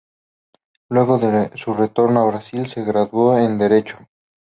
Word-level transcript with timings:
Luego 0.89 1.19
de 1.19 1.51
su 1.55 1.75
retorno 1.75 2.23
a 2.23 2.25
Brasil, 2.25 2.65
se 2.65 2.83
graduó 2.83 3.37
en 3.37 3.59
Derecho. 3.59 3.99